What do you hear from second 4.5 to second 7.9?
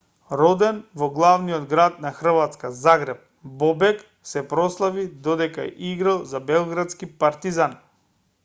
прославил додека играл за белградски партизан